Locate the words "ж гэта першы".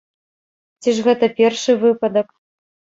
1.01-1.79